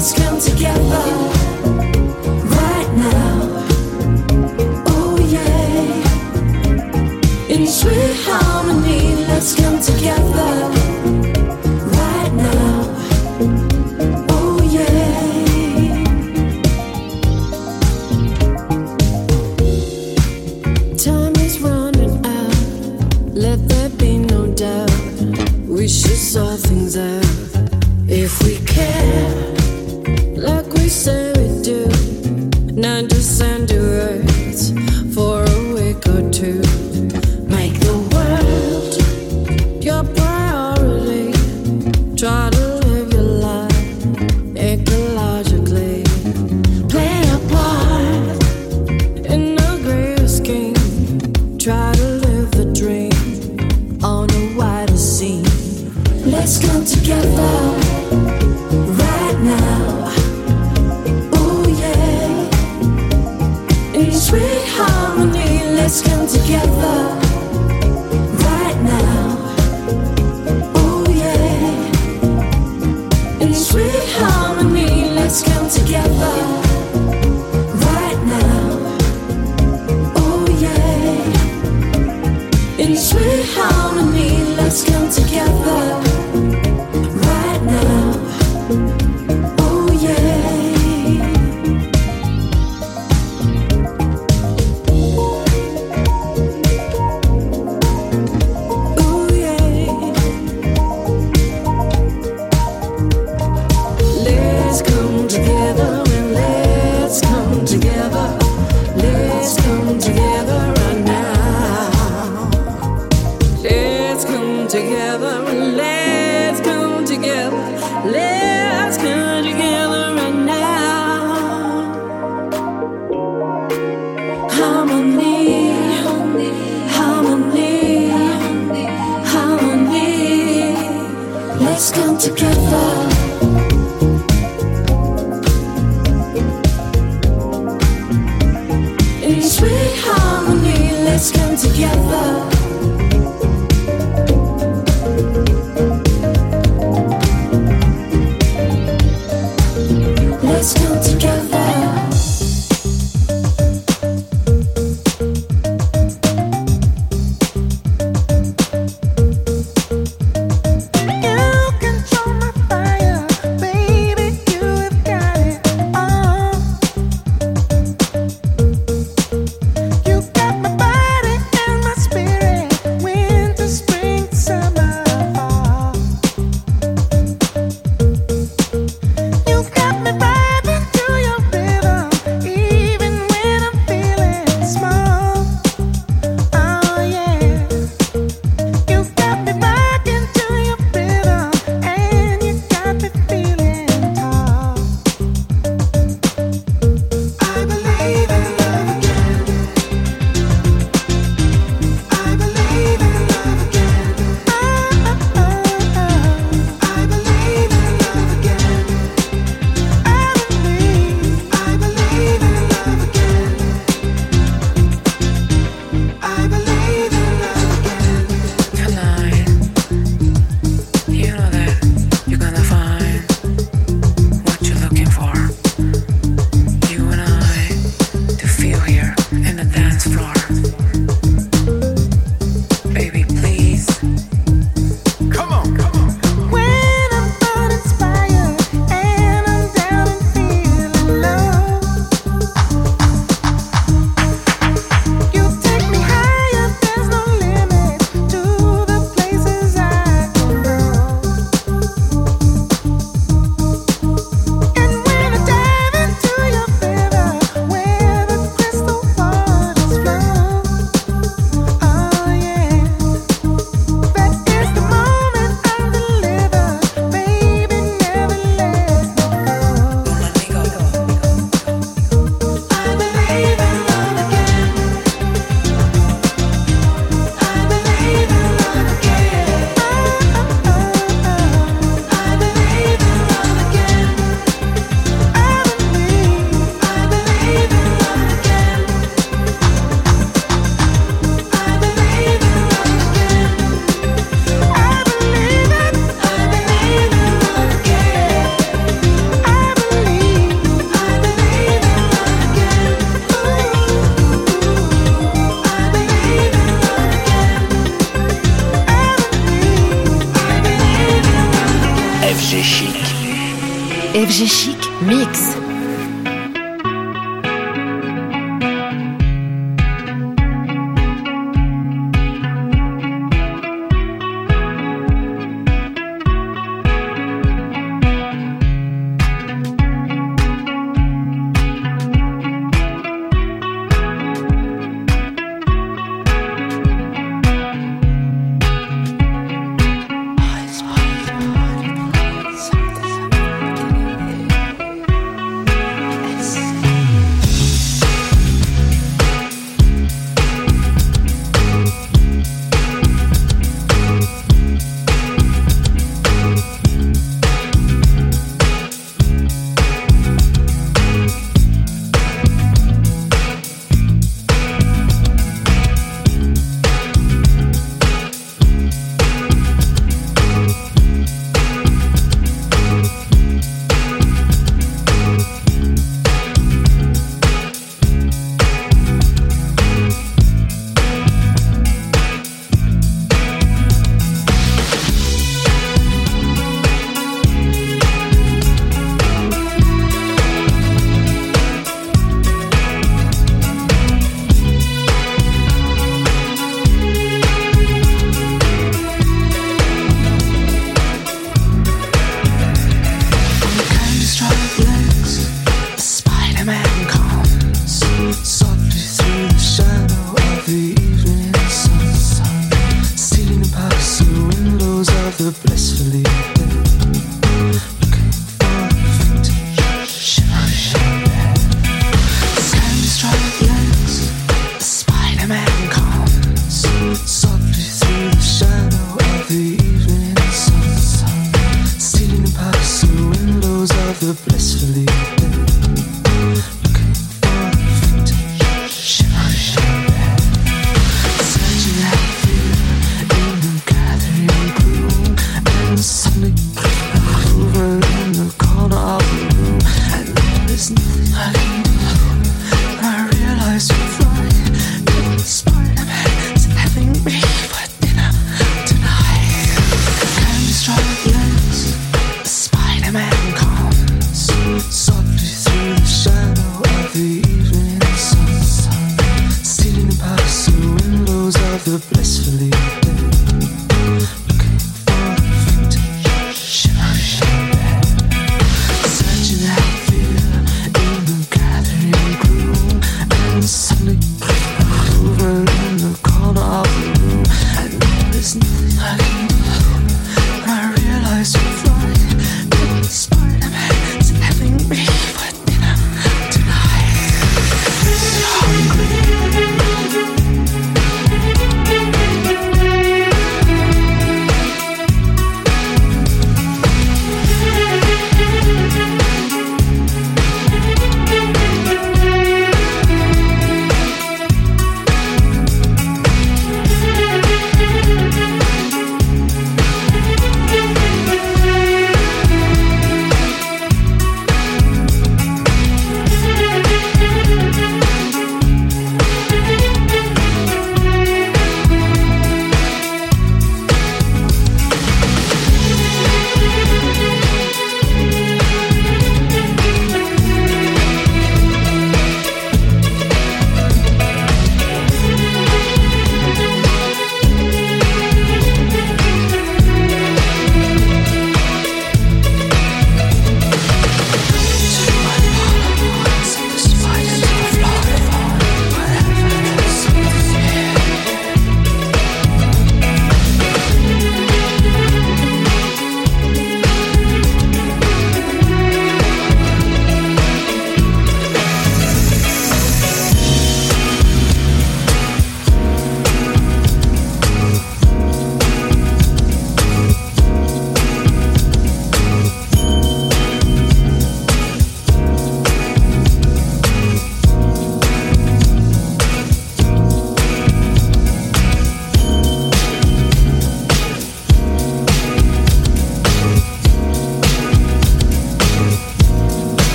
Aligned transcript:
spirit 0.00 1.29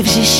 невзі 0.00 0.39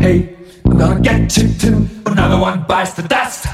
Hey, 0.00 0.34
I'm 0.64 0.78
gonna 0.78 0.98
get 0.98 1.36
you 1.36 1.52
too. 1.52 1.86
Another 2.06 2.40
one 2.40 2.64
bites 2.66 2.94
the 2.94 3.02
dust. 3.02 3.46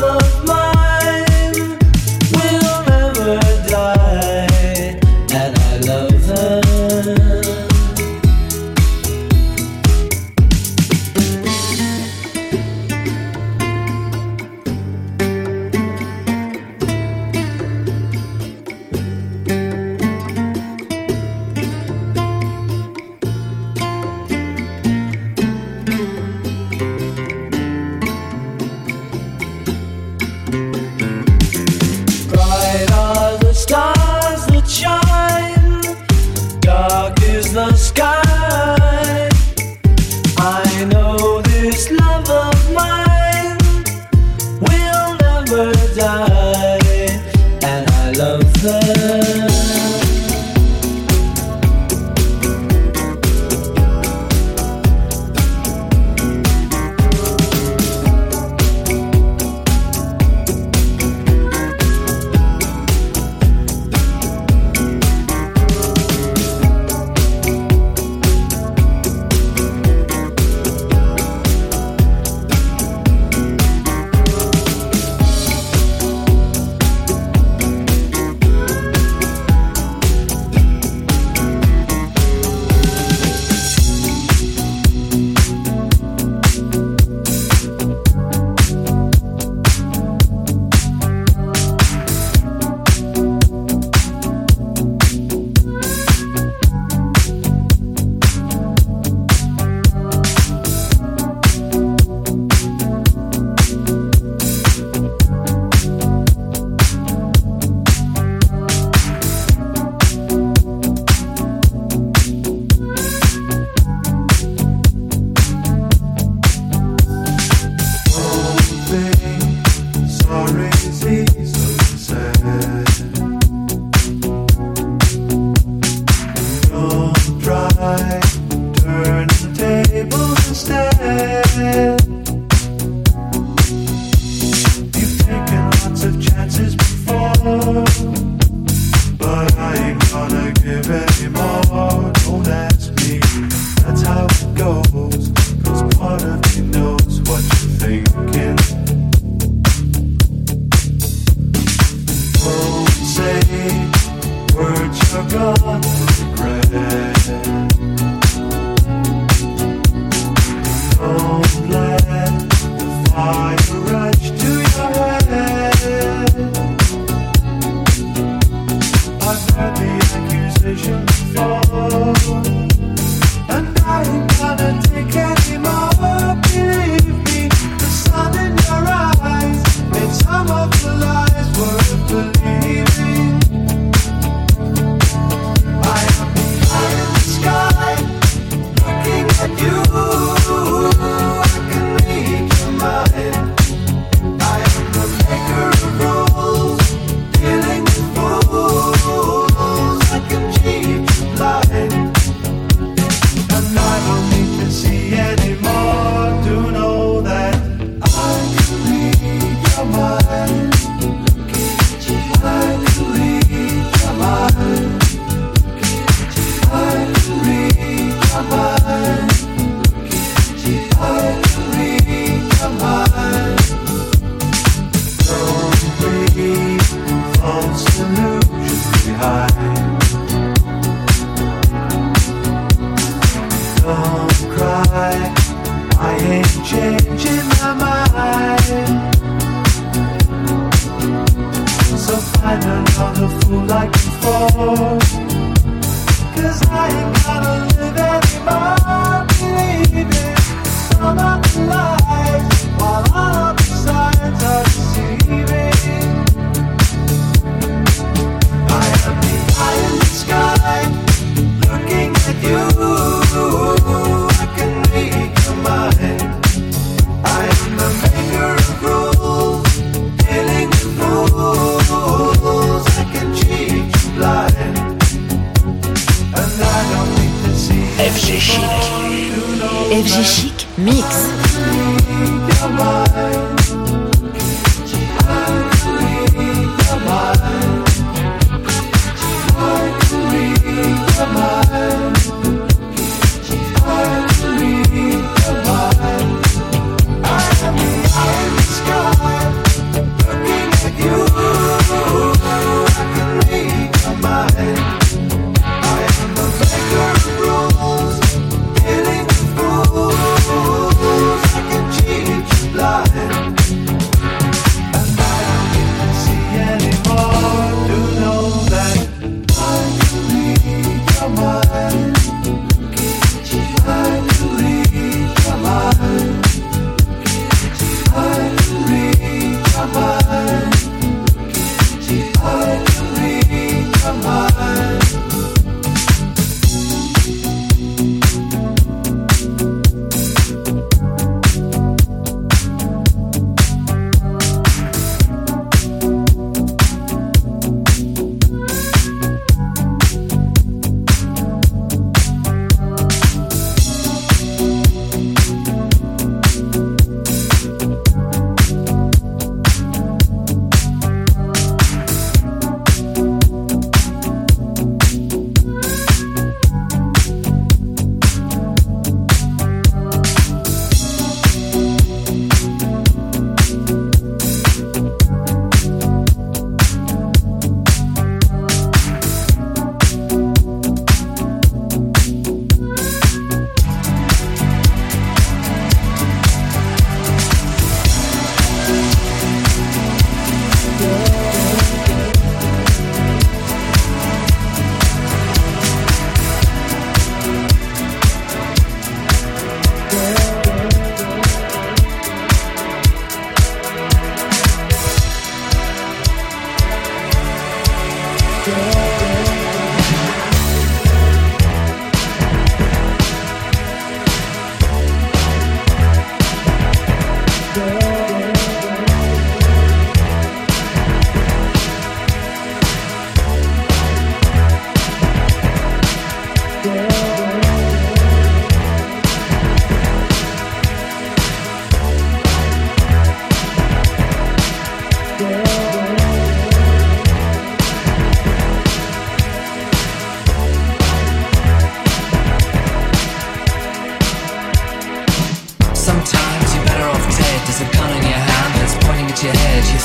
love. 0.00 0.31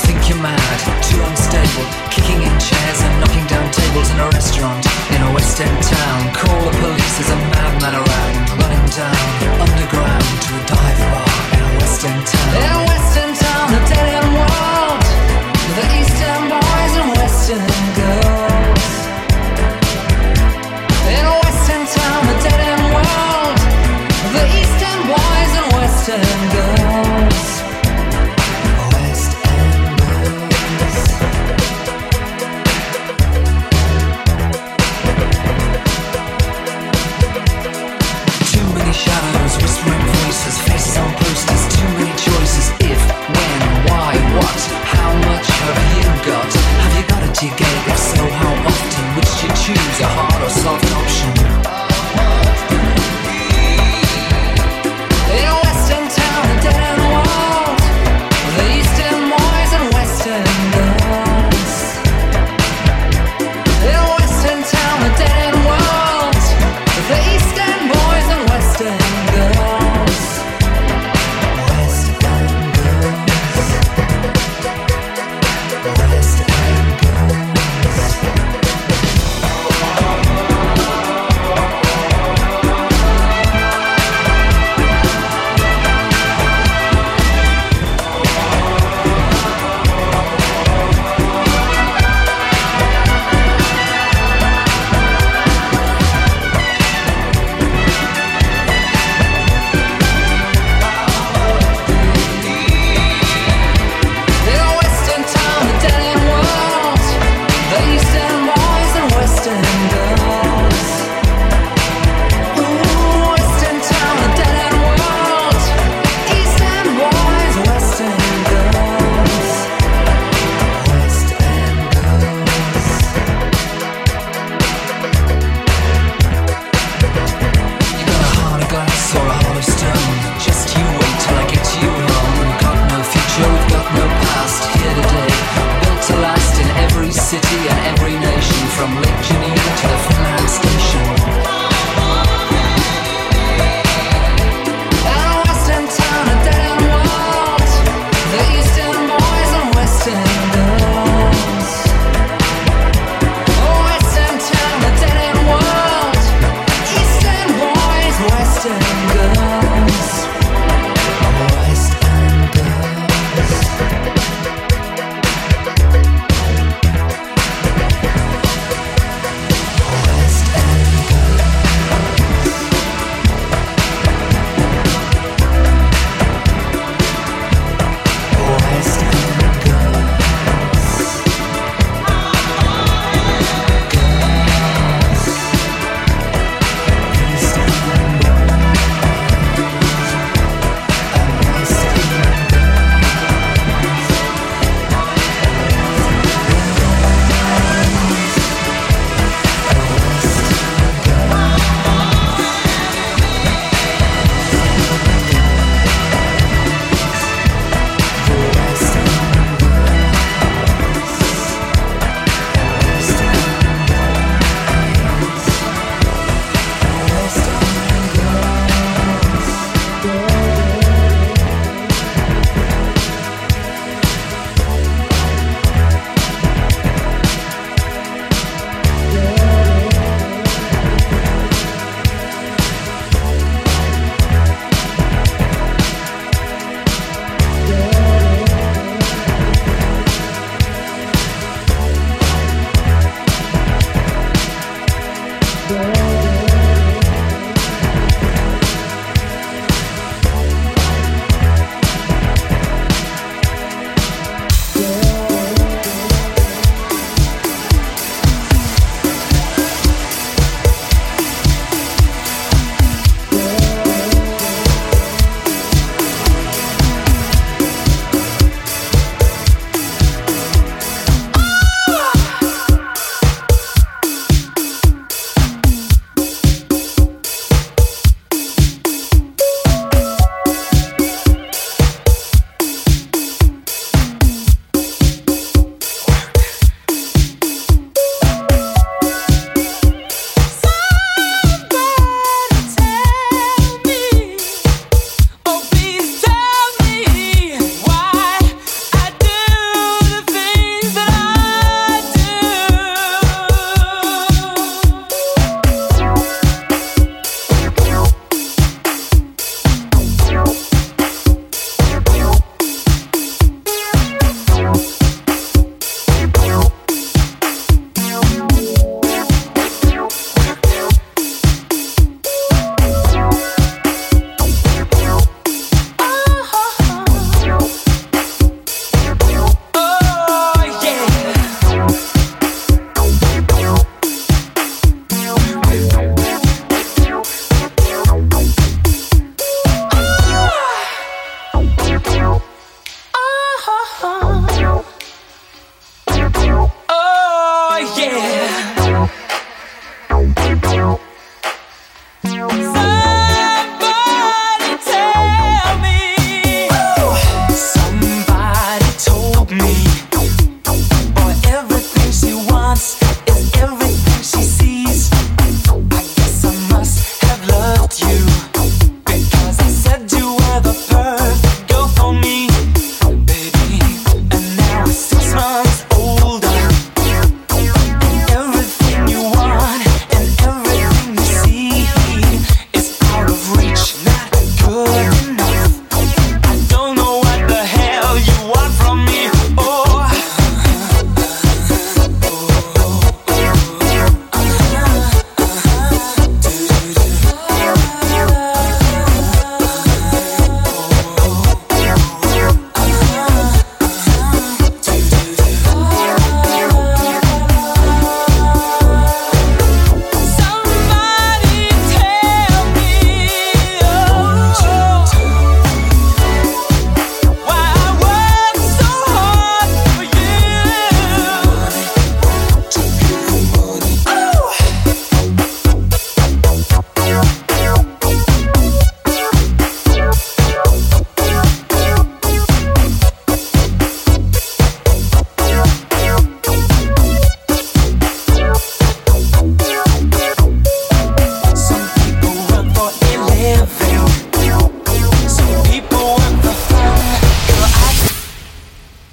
Think 0.06 0.28
you 0.28 0.36
might 0.36 0.57